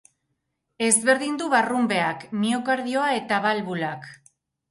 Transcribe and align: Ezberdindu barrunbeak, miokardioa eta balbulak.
Ezberdindu 0.85 1.49
barrunbeak, 1.51 2.25
miokardioa 2.45 3.13
eta 3.21 3.39
balbulak. 3.47 4.09